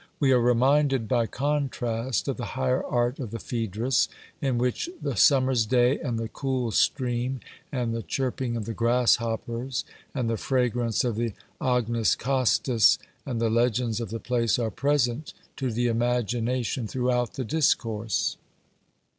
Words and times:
We 0.19 0.31
are 0.31 0.41
reminded 0.41 1.07
by 1.07 1.27
contrast 1.27 2.27
of 2.27 2.37
the 2.37 2.57
higher 2.57 2.83
art 2.83 3.19
of 3.19 3.29
the 3.29 3.37
Phaedrus, 3.37 4.09
in 4.41 4.57
which 4.57 4.89
the 4.99 5.15
summer's 5.15 5.63
day, 5.67 5.99
and 5.99 6.17
the 6.17 6.27
cool 6.27 6.71
stream, 6.71 7.39
and 7.71 7.93
the 7.93 8.01
chirping 8.01 8.57
of 8.57 8.65
the 8.65 8.73
grasshoppers, 8.73 9.85
and 10.15 10.27
the 10.27 10.37
fragrance 10.37 11.03
of 11.03 11.17
the 11.17 11.33
agnus 11.61 12.15
castus, 12.15 12.97
and 13.27 13.39
the 13.39 13.51
legends 13.51 13.99
of 14.01 14.09
the 14.09 14.19
place 14.19 14.57
are 14.57 14.71
present 14.71 15.35
to 15.57 15.71
the 15.71 15.85
imagination 15.85 16.87
throughout 16.87 17.33
the 17.35 17.45
discourse. 17.45 18.37